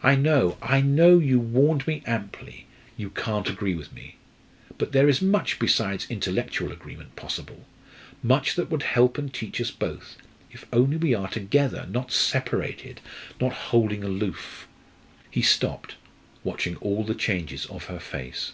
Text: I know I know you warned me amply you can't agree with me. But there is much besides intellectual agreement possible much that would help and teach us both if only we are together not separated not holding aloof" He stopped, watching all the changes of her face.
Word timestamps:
I 0.00 0.14
know 0.14 0.58
I 0.62 0.80
know 0.80 1.18
you 1.18 1.40
warned 1.40 1.88
me 1.88 2.00
amply 2.06 2.68
you 2.96 3.10
can't 3.10 3.48
agree 3.48 3.74
with 3.74 3.92
me. 3.92 4.14
But 4.78 4.92
there 4.92 5.08
is 5.08 5.20
much 5.20 5.58
besides 5.58 6.06
intellectual 6.08 6.70
agreement 6.70 7.16
possible 7.16 7.66
much 8.22 8.54
that 8.54 8.70
would 8.70 8.84
help 8.84 9.18
and 9.18 9.34
teach 9.34 9.60
us 9.60 9.72
both 9.72 10.18
if 10.52 10.66
only 10.72 10.96
we 10.96 11.14
are 11.16 11.26
together 11.26 11.84
not 11.90 12.12
separated 12.12 13.00
not 13.40 13.52
holding 13.52 14.04
aloof" 14.04 14.68
He 15.32 15.42
stopped, 15.42 15.96
watching 16.44 16.76
all 16.76 17.02
the 17.02 17.16
changes 17.16 17.66
of 17.66 17.86
her 17.86 17.98
face. 17.98 18.52